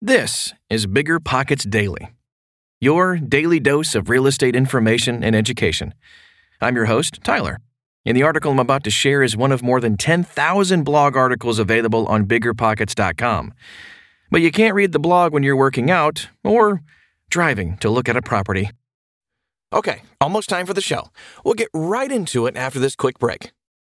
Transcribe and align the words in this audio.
This 0.00 0.54
is 0.70 0.86
Bigger 0.86 1.18
Pockets 1.18 1.64
Daily, 1.64 2.10
your 2.80 3.16
daily 3.16 3.58
dose 3.58 3.96
of 3.96 4.08
real 4.08 4.28
estate 4.28 4.54
information 4.54 5.24
and 5.24 5.34
education. 5.34 5.92
I'm 6.60 6.76
your 6.76 6.84
host, 6.84 7.18
Tyler, 7.24 7.58
and 8.06 8.16
the 8.16 8.22
article 8.22 8.52
I'm 8.52 8.60
about 8.60 8.84
to 8.84 8.90
share 8.90 9.24
is 9.24 9.36
one 9.36 9.50
of 9.50 9.60
more 9.60 9.80
than 9.80 9.96
10,000 9.96 10.84
blog 10.84 11.16
articles 11.16 11.58
available 11.58 12.06
on 12.06 12.26
biggerpockets.com. 12.26 13.52
But 14.30 14.40
you 14.40 14.52
can't 14.52 14.76
read 14.76 14.92
the 14.92 15.00
blog 15.00 15.32
when 15.32 15.42
you're 15.42 15.56
working 15.56 15.90
out 15.90 16.28
or 16.44 16.80
driving 17.28 17.76
to 17.78 17.90
look 17.90 18.08
at 18.08 18.16
a 18.16 18.22
property. 18.22 18.70
Okay, 19.72 20.02
almost 20.20 20.48
time 20.48 20.66
for 20.66 20.74
the 20.74 20.80
show. 20.80 21.08
We'll 21.44 21.54
get 21.54 21.70
right 21.74 22.12
into 22.12 22.46
it 22.46 22.56
after 22.56 22.78
this 22.78 22.94
quick 22.94 23.18
break. 23.18 23.50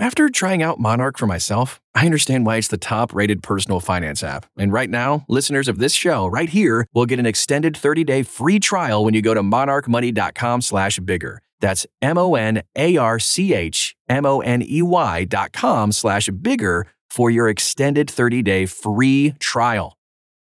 After 0.00 0.28
trying 0.28 0.62
out 0.62 0.78
Monarch 0.78 1.18
for 1.18 1.26
myself, 1.26 1.80
I 1.92 2.06
understand 2.06 2.46
why 2.46 2.58
it's 2.58 2.68
the 2.68 2.78
top 2.78 3.12
rated 3.12 3.42
personal 3.42 3.80
finance 3.80 4.22
app. 4.22 4.46
And 4.56 4.72
right 4.72 4.88
now, 4.88 5.24
listeners 5.28 5.66
of 5.66 5.78
this 5.78 5.92
show 5.92 6.28
right 6.28 6.48
here 6.48 6.86
will 6.94 7.04
get 7.04 7.18
an 7.18 7.26
extended 7.26 7.76
30 7.76 8.04
day 8.04 8.22
free 8.22 8.60
trial 8.60 9.04
when 9.04 9.12
you 9.12 9.22
go 9.22 9.34
to 9.34 9.42
monarchmoney.com 9.42 10.62
slash 10.62 11.00
bigger. 11.00 11.42
That's 11.58 11.84
M 12.00 12.16
O 12.16 12.36
N 12.36 12.62
A 12.76 12.96
R 12.96 13.18
C 13.18 13.52
H 13.52 13.96
M 14.08 14.24
O 14.24 14.38
N 14.38 14.62
E 14.62 14.82
Y 14.82 15.24
dot 15.24 15.52
com 15.52 15.90
slash 15.90 16.28
bigger 16.28 16.86
for 17.10 17.28
your 17.28 17.48
extended 17.48 18.08
30 18.08 18.42
day 18.42 18.66
free 18.66 19.34
trial. 19.40 19.97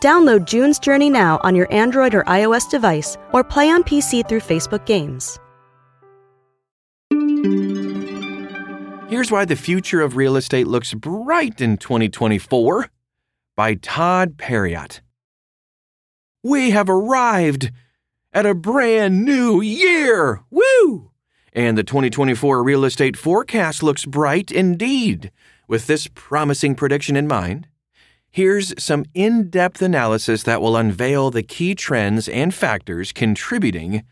Download 0.00 0.44
June's 0.44 0.78
Journey 0.78 1.10
now 1.10 1.40
on 1.42 1.54
your 1.54 1.72
Android 1.72 2.14
or 2.14 2.22
iOS 2.24 2.70
device 2.70 3.16
or 3.32 3.42
play 3.42 3.70
on 3.70 3.82
PC 3.82 4.28
through 4.28 4.40
Facebook 4.40 4.86
Games. 4.86 5.38
Here's 9.10 9.30
why 9.30 9.46
the 9.46 9.56
future 9.56 10.02
of 10.02 10.16
real 10.16 10.36
estate 10.36 10.66
looks 10.66 10.92
bright 10.92 11.60
in 11.60 11.78
2024 11.78 12.90
by 13.56 13.74
Todd 13.74 14.36
Parriott. 14.36 15.00
We 16.44 16.70
have 16.70 16.88
arrived 16.88 17.72
at 18.32 18.46
a 18.46 18.54
brand 18.54 19.24
new 19.24 19.60
year! 19.60 20.42
Woo! 20.50 21.10
And 21.52 21.76
the 21.76 21.82
2024 21.82 22.62
real 22.62 22.84
estate 22.84 23.16
forecast 23.16 23.82
looks 23.82 24.04
bright 24.04 24.52
indeed. 24.52 25.32
With 25.66 25.86
this 25.86 26.06
promising 26.14 26.74
prediction 26.74 27.16
in 27.16 27.26
mind, 27.26 27.66
here's 28.30 28.74
some 28.82 29.04
in 29.14 29.50
depth 29.50 29.82
analysis 29.82 30.42
that 30.44 30.60
will 30.60 30.76
unveil 30.76 31.30
the 31.30 31.42
key 31.42 31.74
trends 31.74 32.28
and 32.28 32.54
factors 32.54 33.12
contributing 33.12 34.04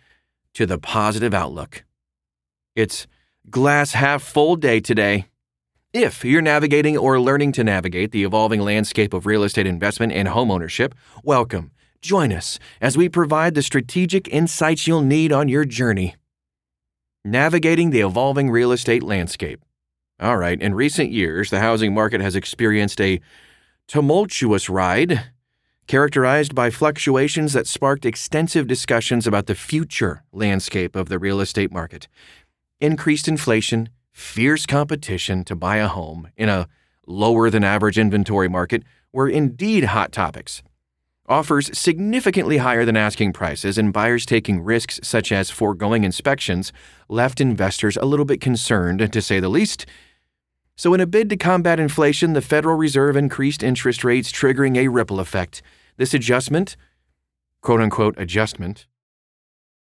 to 0.55 0.67
the 0.67 0.79
positive 0.79 1.35
outlook. 1.35 1.85
It's 2.75 3.07
glass 3.51 3.93
half 3.93 4.23
full 4.23 4.57
day 4.57 4.81
today. 4.81 5.27
If 5.93 6.25
you're 6.25 6.43
navigating 6.43 6.99
or 6.99 7.21
learning 7.21 7.53
to 7.53 7.65
navigate 7.65 8.13
the 8.13 8.25
evolving 8.25 8.61
landscape 8.61 9.15
of 9.15 9.25
real 9.25 9.45
estate 9.45 9.67
investment 9.67 10.13
and 10.13 10.29
homeownership, 10.29 10.93
welcome. 11.23 11.71
Join 12.03 12.33
us 12.33 12.59
as 12.81 12.97
we 12.97 13.09
provide 13.09 13.55
the 13.55 13.63
strategic 13.63 14.29
insights 14.29 14.87
you'll 14.87 15.01
need 15.01 15.33
on 15.33 15.49
your 15.49 15.65
journey. 15.65 16.15
Navigating 17.25 17.91
the 17.91 18.01
evolving 18.01 18.51
real 18.51 18.73
estate 18.73 19.03
landscape. 19.03 19.61
All 20.21 20.37
right, 20.37 20.61
in 20.61 20.75
recent 20.75 21.13
years, 21.13 21.51
the 21.51 21.61
housing 21.61 21.93
market 21.93 22.21
has 22.21 22.37
experienced 22.37 23.01
a 23.01 23.21
tumultuous 23.87 24.69
ride, 24.69 25.31
characterized 25.87 26.55
by 26.55 26.71
fluctuations 26.71 27.53
that 27.53 27.67
sparked 27.67 28.05
extensive 28.05 28.67
discussions 28.67 29.27
about 29.27 29.47
the 29.47 29.55
future 29.55 30.25
landscape 30.33 30.97
of 30.97 31.09
the 31.09 31.19
real 31.19 31.41
estate 31.41 31.71
market. 31.71 32.09
Increased 32.81 33.29
inflation, 33.29 33.89
fierce 34.13 34.67
competition 34.67 35.45
to 35.45 35.55
buy 35.55 35.77
a 35.77 35.89
home 35.89 36.29
in 36.37 36.49
a 36.49 36.69
lower 37.07 37.49
than 37.51 37.63
average 37.63 37.99
inventory 37.99 38.49
market 38.49 38.83
were 39.13 39.29
indeed 39.29 39.85
hot 39.85 40.11
topics. 40.11 40.63
Offers 41.29 41.77
significantly 41.77 42.59
higher 42.59 42.85
than 42.85 42.97
asking 42.97 43.33
prices 43.33 43.79
and 43.79 43.93
buyers 43.93 44.27
taking 44.27 44.63
risks 44.63 45.01
such 45.03 45.33
as 45.33 45.51
foregoing 45.51 46.05
inspections 46.05 46.73
left 47.09 47.41
investors 47.41 47.97
a 47.97 48.05
little 48.05 48.25
bit 48.25 48.41
concerned, 48.41 49.13
to 49.13 49.23
say 49.23 49.41
the 49.41 49.49
least. 49.49 49.87
So, 50.79 50.93
in 50.93 51.01
a 51.01 51.07
bid 51.07 51.31
to 51.31 51.39
combat 51.39 51.81
inflation, 51.81 52.35
the 52.35 52.43
Federal 52.43 52.77
Reserve 52.77 53.17
increased 53.17 53.63
interest 53.63 54.05
rates, 54.05 54.31
triggering 54.31 54.77
a 54.77 54.89
ripple 54.89 55.21
effect. 55.21 55.63
This 55.97 56.13
adjustment, 56.13 56.77
quote 57.63 57.81
unquote 57.81 58.15
adjustment, 58.19 58.87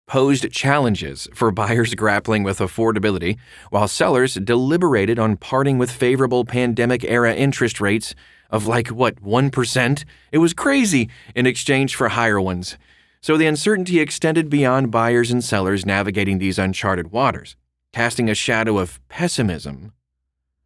posed 0.08 0.50
challenges 0.50 1.28
for 1.34 1.52
buyers 1.52 1.94
grappling 1.94 2.44
with 2.44 2.60
affordability, 2.60 3.38
while 3.70 3.90
sellers 3.90 4.36
deliberated 4.36 5.20
on 5.20 5.36
parting 5.36 5.78
with 5.78 5.92
favorable 5.92 6.46
pandemic 6.46 7.04
era 7.04 7.36
interest 7.36 7.82
rates 7.82 8.16
of 8.50 8.66
like, 8.66 8.88
what, 8.88 9.22
1%? 9.22 10.06
It 10.32 10.38
was 10.38 10.54
crazy 10.54 11.10
in 11.36 11.46
exchange 11.46 11.96
for 11.96 12.08
higher 12.08 12.40
ones. 12.40 12.78
So 13.20 13.36
the 13.36 13.48
uncertainty 13.48 14.00
extended 14.00 14.50
beyond 14.50 14.90
buyers 14.90 15.32
and 15.32 15.44
sellers 15.44 15.86
navigating 15.86 16.38
these 16.38 16.58
uncharted 16.58 17.12
waters, 17.12 17.58
casting 17.92 18.30
a 18.30 18.36
shadow 18.36 18.78
of 18.78 19.02
pessimism 19.10 19.92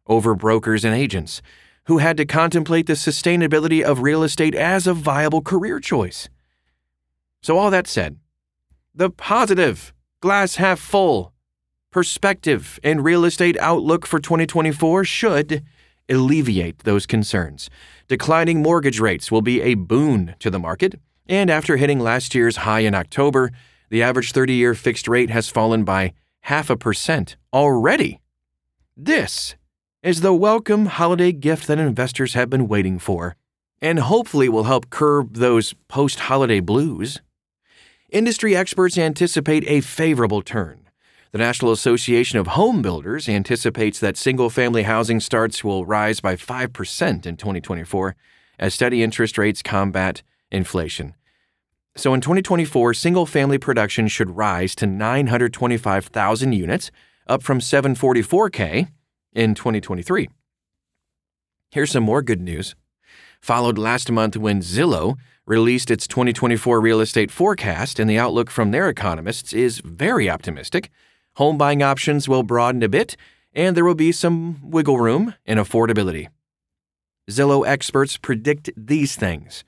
over 0.06 0.34
brokers 0.34 0.84
and 0.84 0.94
agents 0.94 1.42
who 1.86 1.98
had 1.98 2.16
to 2.16 2.24
contemplate 2.24 2.86
the 2.86 2.92
sustainability 2.92 3.82
of 3.82 4.02
real 4.02 4.22
estate 4.22 4.54
as 4.54 4.86
a 4.86 4.94
viable 4.94 5.42
career 5.42 5.80
choice. 5.80 6.28
So, 7.42 7.58
all 7.58 7.70
that 7.70 7.86
said, 7.86 8.18
the 8.94 9.10
positive, 9.10 9.92
glass 10.20 10.56
half 10.56 10.78
full 10.78 11.32
perspective 11.90 12.78
and 12.82 13.04
real 13.04 13.24
estate 13.24 13.56
outlook 13.58 14.06
for 14.06 14.18
2024 14.18 15.04
should 15.04 15.62
alleviate 16.08 16.78
those 16.80 17.06
concerns. 17.06 17.68
Declining 18.08 18.62
mortgage 18.62 19.00
rates 19.00 19.30
will 19.30 19.42
be 19.42 19.60
a 19.60 19.74
boon 19.74 20.34
to 20.38 20.50
the 20.50 20.58
market, 20.58 20.94
and 21.28 21.50
after 21.50 21.76
hitting 21.76 21.98
last 21.98 22.34
year's 22.34 22.58
high 22.58 22.80
in 22.80 22.94
October, 22.94 23.50
The 23.92 24.02
average 24.02 24.32
30 24.32 24.54
year 24.54 24.72
fixed 24.72 25.06
rate 25.06 25.28
has 25.28 25.50
fallen 25.50 25.84
by 25.84 26.14
half 26.40 26.70
a 26.70 26.78
percent 26.78 27.36
already. 27.52 28.22
This 28.96 29.54
is 30.02 30.20
the 30.20 30.34
welcome 30.34 30.86
holiday 30.86 31.30
gift 31.30 31.68
that 31.68 31.78
investors 31.78 32.34
have 32.34 32.50
been 32.50 32.66
waiting 32.66 32.98
for, 32.98 33.36
and 33.80 34.00
hopefully 34.00 34.48
will 34.48 34.64
help 34.64 34.90
curb 34.90 35.36
those 35.36 35.74
post 35.86 36.18
holiday 36.18 36.58
blues. 36.58 37.20
Industry 38.10 38.56
experts 38.56 38.98
anticipate 38.98 39.62
a 39.68 39.80
favorable 39.80 40.42
turn. 40.42 40.88
The 41.30 41.38
National 41.38 41.70
Association 41.70 42.36
of 42.40 42.48
Home 42.48 42.82
Builders 42.82 43.28
anticipates 43.28 44.00
that 44.00 44.16
single 44.16 44.50
family 44.50 44.82
housing 44.82 45.20
starts 45.20 45.62
will 45.62 45.86
rise 45.86 46.18
by 46.18 46.34
5% 46.34 47.24
in 47.24 47.36
2024 47.36 48.16
as 48.58 48.74
steady 48.74 49.04
interest 49.04 49.38
rates 49.38 49.62
combat 49.62 50.24
inflation. 50.50 51.14
So 51.94 52.12
in 52.12 52.20
2024, 52.20 52.94
single 52.94 53.24
family 53.24 53.56
production 53.56 54.08
should 54.08 54.36
rise 54.36 54.74
to 54.76 54.86
925,000 54.88 56.52
units, 56.52 56.90
up 57.28 57.44
from 57.44 57.60
744K 57.60 58.88
in 59.32 59.54
2023. 59.54 60.28
Here's 61.70 61.90
some 61.90 62.02
more 62.02 62.22
good 62.22 62.40
news. 62.40 62.74
Followed 63.40 63.78
last 63.78 64.10
month 64.10 64.36
when 64.36 64.60
Zillow 64.60 65.16
released 65.46 65.90
its 65.90 66.06
2024 66.06 66.80
real 66.80 67.00
estate 67.00 67.30
forecast, 67.30 67.98
and 67.98 68.08
the 68.08 68.18
outlook 68.18 68.50
from 68.50 68.70
their 68.70 68.88
economists 68.88 69.52
is 69.52 69.78
very 69.78 70.30
optimistic. 70.30 70.90
Home 71.36 71.58
buying 71.58 71.82
options 71.82 72.28
will 72.28 72.42
broaden 72.42 72.82
a 72.82 72.88
bit, 72.88 73.16
and 73.52 73.76
there 73.76 73.84
will 73.84 73.94
be 73.94 74.12
some 74.12 74.60
wiggle 74.62 74.98
room 74.98 75.34
in 75.44 75.58
affordability. 75.58 76.28
Zillow 77.30 77.66
experts 77.66 78.16
predict 78.16 78.70
these 78.76 79.16
things. 79.16 79.64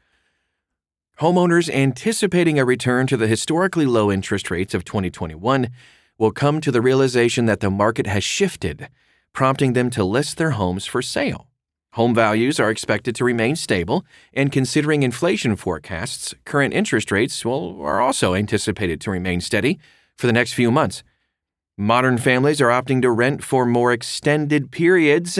Homeowners 1.20 1.72
anticipating 1.72 2.58
a 2.58 2.64
return 2.64 3.06
to 3.06 3.16
the 3.16 3.28
historically 3.28 3.86
low 3.86 4.10
interest 4.10 4.50
rates 4.50 4.74
of 4.74 4.84
2021 4.84 5.70
will 6.18 6.32
come 6.32 6.60
to 6.60 6.72
the 6.72 6.82
realization 6.82 7.46
that 7.46 7.60
the 7.60 7.70
market 7.70 8.06
has 8.06 8.24
shifted, 8.24 8.88
prompting 9.34 9.74
them 9.74 9.90
to 9.90 10.04
list 10.04 10.38
their 10.38 10.52
homes 10.52 10.86
for 10.86 11.02
sale. 11.02 11.48
Home 11.94 12.14
values 12.14 12.58
are 12.58 12.70
expected 12.70 13.14
to 13.16 13.24
remain 13.24 13.54
stable, 13.54 14.04
and 14.32 14.50
considering 14.50 15.02
inflation 15.02 15.54
forecasts, 15.54 16.34
current 16.44 16.72
interest 16.72 17.12
rates 17.12 17.44
well, 17.44 17.76
are 17.82 18.00
also 18.00 18.34
anticipated 18.34 19.00
to 19.02 19.10
remain 19.10 19.40
steady 19.40 19.78
for 20.16 20.26
the 20.26 20.32
next 20.32 20.54
few 20.54 20.70
months. 20.70 21.02
Modern 21.76 22.18
families 22.18 22.60
are 22.60 22.68
opting 22.68 23.02
to 23.02 23.10
rent 23.10 23.44
for 23.44 23.66
more 23.66 23.92
extended 23.92 24.70
periods 24.70 25.38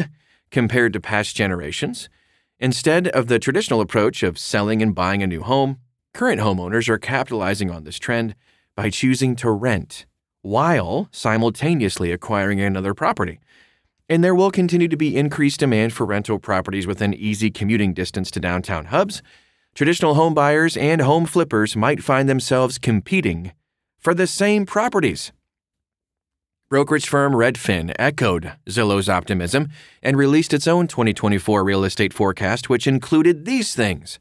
compared 0.51 0.93
to 0.93 1.01
past 1.01 1.35
generations. 1.35 2.09
Instead 2.61 3.09
of 3.09 3.27
the 3.27 3.39
traditional 3.39 3.81
approach 3.81 4.23
of 4.23 4.39
selling 4.39 4.83
and 4.83 4.95
buying 4.95 5.23
a 5.23 5.27
new 5.27 5.43
home, 5.43 5.79
current 6.13 6.41
homeowners 6.41 6.89
are 6.89 6.99
capitalizing 6.99 7.71
on 7.71 7.85
this 7.85 7.99
trend 7.99 8.35
by 8.77 8.91
choosing 8.91 9.35
to 9.37 9.51
rent 9.51 10.07
while 10.43 11.09
simultaneously 11.11 12.13
acquiring 12.13 12.61
another 12.61 12.95
property 12.95 13.41
and 14.09 14.23
there 14.23 14.35
will 14.35 14.51
continue 14.51 14.89
to 14.89 14.97
be 14.97 15.17
increased 15.17 15.61
demand 15.61 15.93
for 15.93 16.05
rental 16.05 16.39
properties 16.39 16.87
within 16.87 17.15
easy 17.15 17.51
commuting 17.51 17.95
distance 17.95 18.31
to 18.31 18.41
downtown 18.41 18.87
hubs. 18.87 19.23
Traditional 19.75 20.15
home 20.15 20.35
buyers 20.35 20.77
and 20.77 21.01
home 21.01 21.27
flippers 21.27 21.75
might 21.75 22.03
find 22.03 22.29
themselves 22.29 22.79
competing 22.79 23.53
for 23.99 24.15
the 24.15 24.27
same 24.27 24.67
properties. 24.67 25.33
Brokerage 26.69 27.09
firm 27.09 27.33
Redfin 27.33 27.95
echoed 27.99 28.53
Zillow's 28.69 29.09
optimism 29.09 29.69
and 30.03 30.17
released 30.17 30.53
its 30.53 30.67
own 30.67 30.87
2024 30.87 31.63
real 31.63 31.85
estate 31.85 32.13
forecast, 32.13 32.69
which 32.69 32.87
included 32.87 33.45
these 33.45 33.75
things. 33.75 34.19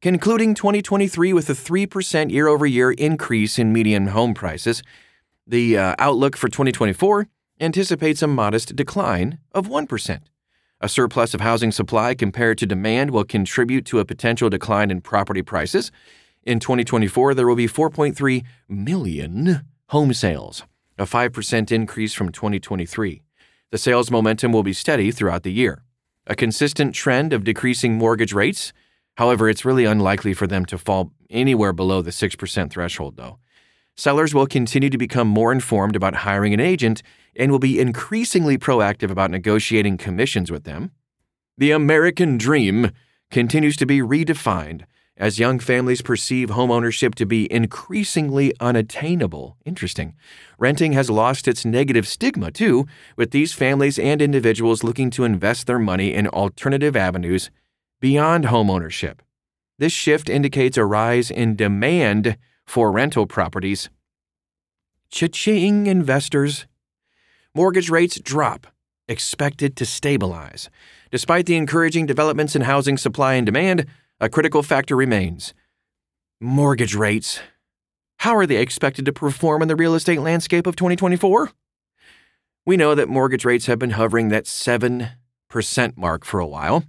Concluding 0.00 0.54
2023 0.54 1.32
with 1.32 1.50
a 1.50 1.54
3% 1.54 2.30
year 2.30 2.46
over 2.46 2.66
year 2.66 2.92
increase 2.92 3.58
in 3.58 3.72
median 3.72 4.08
home 4.08 4.32
prices, 4.32 4.82
the 5.46 5.76
uh, 5.76 5.94
outlook 5.98 6.36
for 6.36 6.48
2024 6.48 7.26
anticipates 7.60 8.22
a 8.22 8.26
modest 8.26 8.76
decline 8.76 9.38
of 9.52 9.68
1%. 9.68 10.20
A 10.80 10.88
surplus 10.88 11.34
of 11.34 11.40
housing 11.40 11.72
supply 11.72 12.14
compared 12.14 12.58
to 12.58 12.66
demand 12.66 13.10
will 13.10 13.24
contribute 13.24 13.84
to 13.86 13.98
a 13.98 14.04
potential 14.04 14.48
decline 14.48 14.90
in 14.90 15.00
property 15.00 15.42
prices. 15.42 15.90
In 16.44 16.60
2024, 16.60 17.34
there 17.34 17.48
will 17.48 17.56
be 17.56 17.66
4.3 17.66 18.44
million 18.68 19.64
home 19.88 20.14
sales, 20.14 20.64
a 20.96 21.04
5% 21.04 21.72
increase 21.72 22.14
from 22.14 22.30
2023. 22.30 23.22
The 23.70 23.78
sales 23.78 24.10
momentum 24.10 24.52
will 24.52 24.62
be 24.62 24.72
steady 24.72 25.10
throughout 25.10 25.42
the 25.42 25.52
year. 25.52 25.82
A 26.26 26.36
consistent 26.36 26.94
trend 26.94 27.32
of 27.32 27.44
decreasing 27.44 27.94
mortgage 27.94 28.32
rates. 28.32 28.72
However, 29.16 29.48
it's 29.48 29.64
really 29.64 29.84
unlikely 29.84 30.32
for 30.32 30.46
them 30.46 30.64
to 30.66 30.78
fall 30.78 31.12
anywhere 31.28 31.72
below 31.72 32.02
the 32.02 32.10
6% 32.10 32.70
threshold, 32.70 33.16
though. 33.16 33.38
Sellers 33.98 34.32
will 34.32 34.46
continue 34.46 34.90
to 34.90 34.96
become 34.96 35.26
more 35.26 35.50
informed 35.50 35.96
about 35.96 36.14
hiring 36.14 36.54
an 36.54 36.60
agent 36.60 37.02
and 37.34 37.50
will 37.50 37.58
be 37.58 37.80
increasingly 37.80 38.56
proactive 38.56 39.10
about 39.10 39.32
negotiating 39.32 39.98
commissions 39.98 40.52
with 40.52 40.62
them. 40.62 40.92
The 41.56 41.72
American 41.72 42.38
dream 42.38 42.92
continues 43.32 43.76
to 43.78 43.86
be 43.86 43.98
redefined 43.98 44.84
as 45.16 45.40
young 45.40 45.58
families 45.58 46.00
perceive 46.00 46.50
homeownership 46.50 47.16
to 47.16 47.26
be 47.26 47.52
increasingly 47.52 48.54
unattainable. 48.60 49.56
Interesting. 49.64 50.14
Renting 50.60 50.92
has 50.92 51.10
lost 51.10 51.48
its 51.48 51.64
negative 51.64 52.06
stigma, 52.06 52.52
too, 52.52 52.86
with 53.16 53.32
these 53.32 53.52
families 53.52 53.98
and 53.98 54.22
individuals 54.22 54.84
looking 54.84 55.10
to 55.10 55.24
invest 55.24 55.66
their 55.66 55.80
money 55.80 56.14
in 56.14 56.28
alternative 56.28 56.94
avenues 56.94 57.50
beyond 57.98 58.44
homeownership. 58.44 59.18
This 59.80 59.92
shift 59.92 60.30
indicates 60.30 60.76
a 60.76 60.84
rise 60.84 61.32
in 61.32 61.56
demand 61.56 62.36
for 62.68 62.92
rental 62.92 63.26
properties. 63.26 63.88
Cha-ching, 65.10 65.86
investors 65.86 66.66
mortgage 67.54 67.90
rates 67.90 68.20
drop, 68.20 68.68
expected 69.08 69.74
to 69.74 69.86
stabilize. 69.86 70.70
Despite 71.10 71.46
the 71.46 71.56
encouraging 71.56 72.06
developments 72.06 72.54
in 72.54 72.62
housing 72.62 72.96
supply 72.96 73.34
and 73.34 73.46
demand, 73.46 73.86
a 74.20 74.28
critical 74.28 74.62
factor 74.62 74.94
remains 74.94 75.54
mortgage 76.40 76.94
rates. 76.94 77.40
How 78.18 78.36
are 78.36 78.46
they 78.46 78.58
expected 78.58 79.06
to 79.06 79.12
perform 79.12 79.62
in 79.62 79.68
the 79.68 79.74
real 79.74 79.94
estate 79.94 80.20
landscape 80.20 80.66
of 80.66 80.76
2024? 80.76 81.50
We 82.66 82.76
know 82.76 82.94
that 82.94 83.08
mortgage 83.08 83.44
rates 83.44 83.66
have 83.66 83.78
been 83.78 83.90
hovering 83.90 84.28
that 84.28 84.44
7% 84.44 85.08
mark 85.96 86.24
for 86.24 86.38
a 86.38 86.46
while. 86.46 86.84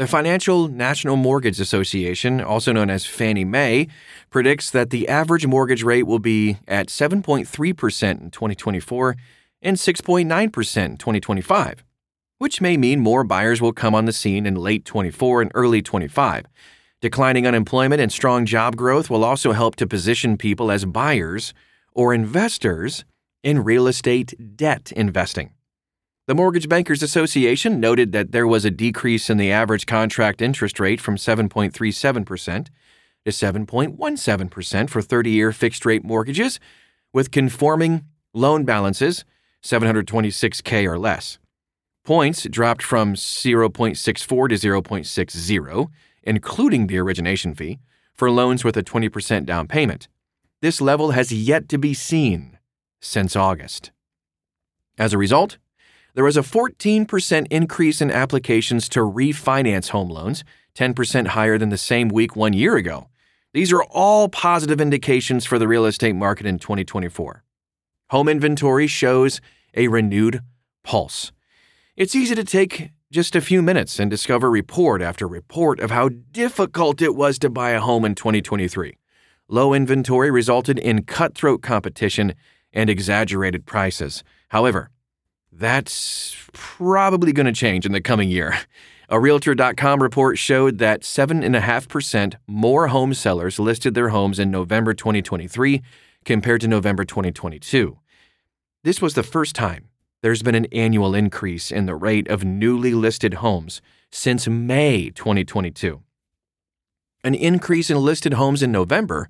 The 0.00 0.06
Financial 0.06 0.66
National 0.66 1.16
Mortgage 1.16 1.60
Association, 1.60 2.40
also 2.40 2.72
known 2.72 2.88
as 2.88 3.04
Fannie 3.04 3.44
Mae, 3.44 3.86
predicts 4.30 4.70
that 4.70 4.88
the 4.88 5.06
average 5.06 5.46
mortgage 5.46 5.82
rate 5.82 6.04
will 6.04 6.18
be 6.18 6.56
at 6.66 6.86
7.3% 6.86 7.44
in 8.18 8.30
2024 8.30 9.16
and 9.60 9.76
6.9% 9.76 10.86
in 10.86 10.96
2025, 10.96 11.84
which 12.38 12.62
may 12.62 12.78
mean 12.78 13.00
more 13.00 13.24
buyers 13.24 13.60
will 13.60 13.74
come 13.74 13.94
on 13.94 14.06
the 14.06 14.12
scene 14.14 14.46
in 14.46 14.54
late 14.54 14.86
24 14.86 15.42
and 15.42 15.50
early 15.54 15.82
25. 15.82 16.46
Declining 17.02 17.46
unemployment 17.46 18.00
and 18.00 18.10
strong 18.10 18.46
job 18.46 18.76
growth 18.76 19.10
will 19.10 19.22
also 19.22 19.52
help 19.52 19.76
to 19.76 19.86
position 19.86 20.38
people 20.38 20.70
as 20.70 20.86
buyers 20.86 21.52
or 21.92 22.14
investors 22.14 23.04
in 23.42 23.62
real 23.62 23.86
estate 23.86 24.56
debt 24.56 24.92
investing. 24.92 25.50
The 26.30 26.36
Mortgage 26.36 26.68
Bankers 26.68 27.02
Association 27.02 27.80
noted 27.80 28.12
that 28.12 28.30
there 28.30 28.46
was 28.46 28.64
a 28.64 28.70
decrease 28.70 29.30
in 29.30 29.36
the 29.36 29.50
average 29.50 29.84
contract 29.84 30.40
interest 30.40 30.78
rate 30.78 31.00
from 31.00 31.16
7.37% 31.16 32.68
to 33.24 33.30
7.17% 33.32 34.90
for 34.90 35.02
30 35.02 35.30
year 35.32 35.50
fixed 35.50 35.84
rate 35.84 36.04
mortgages 36.04 36.60
with 37.12 37.32
conforming 37.32 38.04
loan 38.32 38.64
balances 38.64 39.24
726K 39.64 40.86
or 40.86 41.00
less. 41.00 41.40
Points 42.04 42.44
dropped 42.44 42.84
from 42.84 43.14
0.64 43.14 44.48
to 44.50 44.54
0.60, 44.54 45.88
including 46.22 46.86
the 46.86 46.98
origination 46.98 47.56
fee, 47.56 47.80
for 48.14 48.30
loans 48.30 48.62
with 48.62 48.76
a 48.76 48.84
20% 48.84 49.46
down 49.46 49.66
payment. 49.66 50.06
This 50.62 50.80
level 50.80 51.10
has 51.10 51.32
yet 51.32 51.68
to 51.70 51.76
be 51.76 51.92
seen 51.92 52.56
since 53.00 53.34
August. 53.34 53.90
As 54.96 55.12
a 55.12 55.18
result, 55.18 55.58
there 56.20 56.24
was 56.26 56.36
a 56.36 56.42
14% 56.42 57.46
increase 57.50 58.02
in 58.02 58.10
applications 58.10 58.90
to 58.90 59.00
refinance 59.00 59.88
home 59.88 60.10
loans, 60.10 60.44
10% 60.74 61.28
higher 61.28 61.56
than 61.56 61.70
the 61.70 61.78
same 61.78 62.10
week 62.10 62.36
one 62.36 62.52
year 62.52 62.76
ago. 62.76 63.08
These 63.54 63.72
are 63.72 63.82
all 63.84 64.28
positive 64.28 64.82
indications 64.82 65.46
for 65.46 65.58
the 65.58 65.66
real 65.66 65.86
estate 65.86 66.14
market 66.14 66.44
in 66.44 66.58
2024. 66.58 67.42
Home 68.10 68.28
inventory 68.28 68.86
shows 68.86 69.40
a 69.74 69.88
renewed 69.88 70.42
pulse. 70.84 71.32
It's 71.96 72.14
easy 72.14 72.34
to 72.34 72.44
take 72.44 72.90
just 73.10 73.34
a 73.34 73.40
few 73.40 73.62
minutes 73.62 73.98
and 73.98 74.10
discover 74.10 74.50
report 74.50 75.00
after 75.00 75.26
report 75.26 75.80
of 75.80 75.90
how 75.90 76.10
difficult 76.10 77.00
it 77.00 77.14
was 77.14 77.38
to 77.38 77.48
buy 77.48 77.70
a 77.70 77.80
home 77.80 78.04
in 78.04 78.14
2023. 78.14 78.98
Low 79.48 79.72
inventory 79.72 80.30
resulted 80.30 80.78
in 80.78 81.04
cutthroat 81.04 81.62
competition 81.62 82.34
and 82.74 82.90
exaggerated 82.90 83.64
prices. 83.64 84.22
However, 84.50 84.90
that's 85.52 86.36
probably 86.52 87.32
going 87.32 87.46
to 87.46 87.52
change 87.52 87.86
in 87.86 87.92
the 87.92 88.00
coming 88.00 88.28
year. 88.28 88.58
A 89.08 89.18
Realtor.com 89.18 90.02
report 90.02 90.38
showed 90.38 90.78
that 90.78 91.02
7.5% 91.02 92.34
more 92.46 92.88
home 92.88 93.12
sellers 93.12 93.58
listed 93.58 93.94
their 93.94 94.10
homes 94.10 94.38
in 94.38 94.50
November 94.50 94.94
2023 94.94 95.82
compared 96.24 96.60
to 96.60 96.68
November 96.68 97.04
2022. 97.04 97.98
This 98.84 99.02
was 99.02 99.14
the 99.14 99.22
first 99.22 99.56
time 99.56 99.88
there's 100.22 100.42
been 100.42 100.54
an 100.54 100.66
annual 100.66 101.14
increase 101.14 101.72
in 101.72 101.86
the 101.86 101.94
rate 101.94 102.28
of 102.28 102.44
newly 102.44 102.94
listed 102.94 103.34
homes 103.34 103.82
since 104.12 104.46
May 104.46 105.10
2022. 105.10 106.02
An 107.24 107.34
increase 107.34 107.90
in 107.90 107.96
listed 107.96 108.34
homes 108.34 108.62
in 108.62 108.70
November 108.70 109.28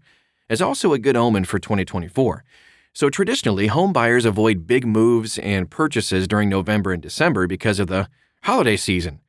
is 0.48 0.60
also 0.60 0.92
a 0.92 0.98
good 0.98 1.16
omen 1.16 1.44
for 1.44 1.58
2024. 1.58 2.44
So, 2.92 3.08
traditionally, 3.08 3.68
home 3.68 3.92
buyers 3.92 4.24
avoid 4.24 4.66
big 4.66 4.86
moves 4.86 5.38
and 5.38 5.70
purchases 5.70 6.26
during 6.26 6.48
November 6.48 6.92
and 6.92 7.02
December 7.02 7.46
because 7.46 7.78
of 7.78 7.86
the 7.86 8.08
holiday 8.42 8.76
season. 8.76 9.20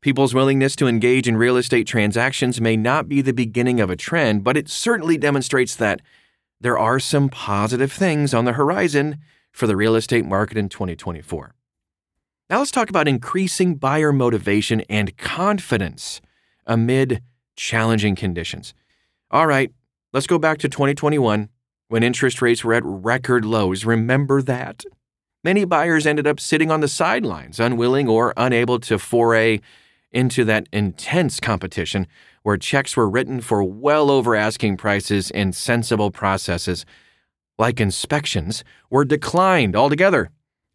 People's 0.00 0.34
willingness 0.34 0.74
to 0.76 0.88
engage 0.88 1.28
in 1.28 1.36
real 1.36 1.58
estate 1.58 1.86
transactions 1.86 2.60
may 2.60 2.76
not 2.76 3.08
be 3.08 3.20
the 3.20 3.34
beginning 3.34 3.80
of 3.80 3.90
a 3.90 3.96
trend, 3.96 4.42
but 4.42 4.56
it 4.56 4.68
certainly 4.70 5.18
demonstrates 5.18 5.76
that 5.76 6.00
there 6.60 6.78
are 6.78 6.98
some 6.98 7.28
positive 7.28 7.92
things 7.92 8.32
on 8.32 8.46
the 8.46 8.54
horizon 8.54 9.18
for 9.52 9.66
the 9.66 9.76
real 9.76 9.94
estate 9.94 10.24
market 10.24 10.56
in 10.56 10.70
2024. 10.70 11.54
Now, 12.48 12.58
let's 12.58 12.70
talk 12.70 12.88
about 12.88 13.06
increasing 13.06 13.74
buyer 13.74 14.12
motivation 14.12 14.80
and 14.88 15.16
confidence 15.18 16.22
amid 16.66 17.22
challenging 17.54 18.16
conditions. 18.16 18.72
All 19.30 19.46
right, 19.46 19.72
let's 20.12 20.26
go 20.26 20.38
back 20.38 20.58
to 20.58 20.68
2021 20.68 21.50
when 21.90 22.04
interest 22.04 22.40
rates 22.40 22.62
were 22.62 22.72
at 22.72 22.84
record 22.84 23.44
lows. 23.44 23.84
Remember 23.84 24.40
that? 24.42 24.84
Many 25.42 25.64
buyers 25.64 26.06
ended 26.06 26.24
up 26.24 26.38
sitting 26.38 26.70
on 26.70 26.80
the 26.80 26.86
sidelines, 26.86 27.58
unwilling 27.58 28.08
or 28.08 28.32
unable 28.36 28.78
to 28.80 28.96
foray 28.96 29.58
into 30.12 30.44
that 30.44 30.68
intense 30.72 31.40
competition 31.40 32.06
where 32.44 32.56
checks 32.56 32.96
were 32.96 33.10
written 33.10 33.40
for 33.40 33.64
well 33.64 34.08
over 34.08 34.36
asking 34.36 34.76
prices 34.76 35.32
and 35.32 35.52
sensible 35.52 36.12
processes 36.12 36.86
like 37.58 37.80
inspections, 37.80 38.64
were 38.88 39.04
declined 39.04 39.74
altogether. 39.76 40.30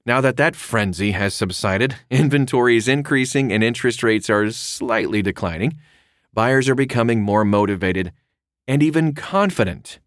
Now 0.06 0.20
that 0.22 0.38
that 0.38 0.56
frenzy 0.56 1.12
has 1.12 1.34
subsided, 1.34 1.96
inventory 2.12 2.76
is 2.76 2.90
increasing 2.90 3.54
and 3.54 3.64
interest 3.64 4.04
rates 4.04 4.30
are 4.30 4.52
slightly 4.52 5.22
declining, 5.22 5.78
buyers 6.34 6.68
are 6.68 6.76
becoming 6.76 7.22
more 7.22 7.46
motivated 7.46 8.12
and 8.68 8.84
even 8.84 9.14
confident. 9.14 10.00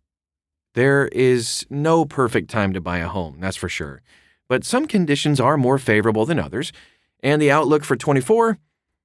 There 0.75 1.09
is 1.09 1.67
no 1.71 2.05
perfect 2.05 2.51
time 2.51 2.73
to 2.75 2.81
buy 2.81 2.99
a 2.99 3.09
home, 3.09 3.39
that's 3.41 3.57
for 3.57 3.69
sure, 3.69 4.03
but 4.49 4.65
some 4.65 4.87
conditions 4.87 5.41
are 5.41 5.57
more 5.57 5.79
favorable 5.79 6.27
than 6.27 6.39
others, 6.39 6.73
and 7.23 7.41
the 7.41 7.51
outlook 7.51 7.85
for 7.85 7.97
24 7.97 8.59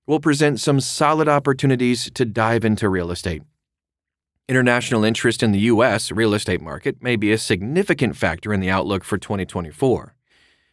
will 0.05 0.19
present 0.19 0.59
some 0.59 0.79
solid 0.79 1.27
opportunities 1.27 2.11
to 2.11 2.25
dive 2.25 2.65
into 2.65 2.89
real 2.89 3.11
estate. 3.11 3.41
International 4.49 5.05
interest 5.05 5.41
in 5.41 5.53
the 5.53 5.59
U.S. 5.59 6.11
real 6.11 6.33
estate 6.33 6.59
market 6.59 7.01
may 7.01 7.15
be 7.15 7.31
a 7.31 7.37
significant 7.37 8.17
factor 8.17 8.53
in 8.53 8.59
the 8.59 8.69
outlook 8.69 9.05
for 9.05 9.17
2024. 9.17 10.15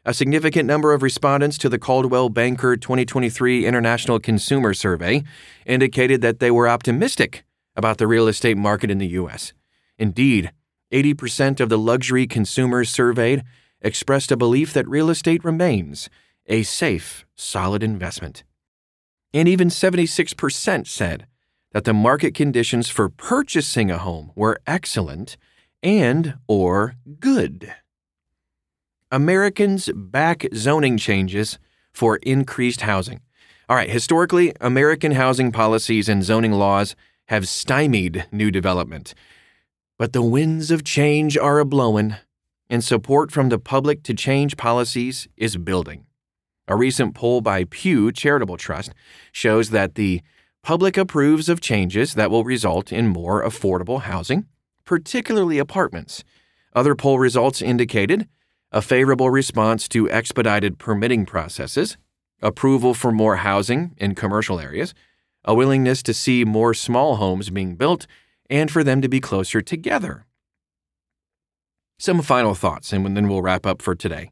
A 0.04 0.14
significant 0.14 0.66
number 0.66 0.92
of 0.92 1.02
respondents 1.02 1.56
to 1.58 1.68
the 1.68 1.78
Coldwell 1.78 2.30
Banker 2.30 2.76
2023 2.76 3.66
International 3.66 4.18
Consumer 4.18 4.74
Survey 4.74 5.22
indicated 5.66 6.20
that 6.22 6.40
they 6.40 6.50
were 6.50 6.68
optimistic 6.68 7.44
about 7.76 7.98
the 7.98 8.08
real 8.08 8.26
estate 8.26 8.56
market 8.56 8.90
in 8.90 8.98
the 8.98 9.08
U.S. 9.08 9.52
Indeed, 9.98 10.50
80% 10.92 11.60
of 11.60 11.68
the 11.68 11.78
luxury 11.78 12.26
consumers 12.26 12.90
surveyed 12.90 13.44
expressed 13.80 14.32
a 14.32 14.36
belief 14.36 14.72
that 14.72 14.88
real 14.88 15.10
estate 15.10 15.44
remains 15.44 16.10
a 16.46 16.62
safe, 16.62 17.24
solid 17.34 17.82
investment. 17.82 18.42
And 19.32 19.48
even 19.48 19.68
76% 19.68 20.86
said 20.86 21.26
that 21.72 21.84
the 21.84 21.94
market 21.94 22.34
conditions 22.34 22.88
for 22.88 23.08
purchasing 23.08 23.90
a 23.90 23.98
home 23.98 24.32
were 24.34 24.60
excellent 24.66 25.36
and 25.82 26.34
or 26.48 26.96
good. 27.20 27.72
Americans 29.12 29.90
back 29.94 30.46
zoning 30.54 30.96
changes 30.96 31.58
for 31.92 32.16
increased 32.16 32.82
housing. 32.82 33.20
All 33.68 33.76
right, 33.76 33.90
historically, 33.90 34.52
American 34.60 35.12
housing 35.12 35.52
policies 35.52 36.08
and 36.08 36.24
zoning 36.24 36.52
laws 36.52 36.96
have 37.26 37.48
stymied 37.48 38.26
new 38.32 38.50
development. 38.50 39.14
But 40.00 40.14
the 40.14 40.22
winds 40.22 40.70
of 40.70 40.82
change 40.82 41.36
are 41.36 41.58
a 41.58 41.66
blowin', 41.66 42.16
and 42.70 42.82
support 42.82 43.30
from 43.30 43.50
the 43.50 43.58
public 43.58 44.02
to 44.04 44.14
change 44.14 44.56
policies 44.56 45.28
is 45.36 45.58
building. 45.58 46.06
A 46.66 46.74
recent 46.74 47.14
poll 47.14 47.42
by 47.42 47.64
Pew 47.64 48.10
Charitable 48.10 48.56
Trust 48.56 48.94
shows 49.30 49.68
that 49.68 49.96
the 49.96 50.22
public 50.62 50.96
approves 50.96 51.50
of 51.50 51.60
changes 51.60 52.14
that 52.14 52.30
will 52.30 52.44
result 52.44 52.90
in 52.90 53.08
more 53.08 53.44
affordable 53.44 54.00
housing, 54.00 54.46
particularly 54.86 55.58
apartments. 55.58 56.24
Other 56.74 56.94
poll 56.94 57.18
results 57.18 57.60
indicated 57.60 58.26
a 58.72 58.80
favorable 58.80 59.28
response 59.28 59.86
to 59.88 60.08
expedited 60.08 60.78
permitting 60.78 61.26
processes, 61.26 61.98
approval 62.40 62.94
for 62.94 63.12
more 63.12 63.36
housing 63.36 63.94
in 63.98 64.14
commercial 64.14 64.60
areas, 64.60 64.94
a 65.44 65.54
willingness 65.54 66.02
to 66.04 66.14
see 66.14 66.46
more 66.46 66.72
small 66.72 67.16
homes 67.16 67.50
being 67.50 67.76
built, 67.76 68.06
and 68.50 68.70
for 68.70 68.84
them 68.84 69.00
to 69.00 69.08
be 69.08 69.20
closer 69.20 69.62
together. 69.62 70.26
Some 71.98 72.20
final 72.20 72.54
thoughts, 72.54 72.92
and 72.92 73.16
then 73.16 73.28
we'll 73.28 73.42
wrap 73.42 73.64
up 73.64 73.80
for 73.80 73.94
today. 73.94 74.30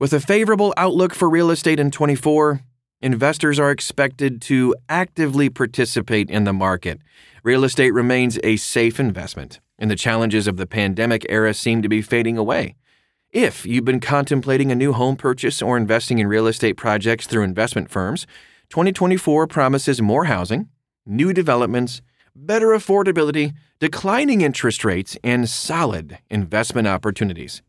With 0.00 0.12
a 0.12 0.20
favorable 0.20 0.72
outlook 0.76 1.14
for 1.14 1.28
real 1.28 1.50
estate 1.50 1.78
in 1.78 1.90
24, 1.90 2.60
investors 3.00 3.58
are 3.58 3.70
expected 3.70 4.40
to 4.42 4.74
actively 4.88 5.50
participate 5.50 6.30
in 6.30 6.44
the 6.44 6.52
market. 6.52 7.00
Real 7.42 7.64
estate 7.64 7.92
remains 7.92 8.38
a 8.42 8.56
safe 8.56 8.98
investment, 8.98 9.60
and 9.78 9.90
the 9.90 9.96
challenges 9.96 10.46
of 10.46 10.56
the 10.56 10.66
pandemic 10.66 11.26
era 11.28 11.52
seem 11.54 11.82
to 11.82 11.88
be 11.88 12.02
fading 12.02 12.38
away. 12.38 12.74
If 13.30 13.66
you've 13.66 13.84
been 13.84 14.00
contemplating 14.00 14.70
a 14.70 14.76
new 14.76 14.92
home 14.92 15.16
purchase 15.16 15.60
or 15.60 15.76
investing 15.76 16.18
in 16.18 16.26
real 16.26 16.46
estate 16.46 16.74
projects 16.74 17.26
through 17.26 17.42
investment 17.42 17.90
firms, 17.90 18.26
2024 18.70 19.46
promises 19.46 20.00
more 20.00 20.24
housing, 20.24 20.68
new 21.04 21.32
developments, 21.32 22.00
better 22.36 22.68
affordability, 22.68 23.54
declining 23.80 24.42
interest 24.42 24.84
rates, 24.84 25.16
and 25.24 25.48
solid 25.48 26.18
investment 26.30 26.86
opportunities. 26.86 27.62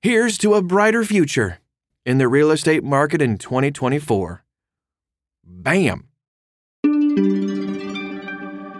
Here's 0.00 0.36
to 0.38 0.54
a 0.54 0.62
brighter 0.62 1.04
future 1.04 1.60
in 2.04 2.18
the 2.18 2.28
real 2.28 2.50
estate 2.50 2.82
market 2.82 3.22
in 3.22 3.38
2024. 3.38 4.44
Bam! 5.44 6.08